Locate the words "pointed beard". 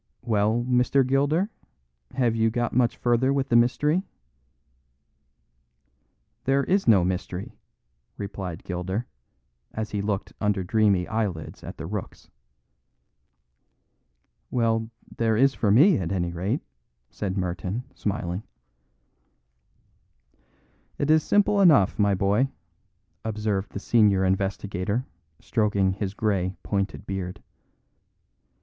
26.63-27.43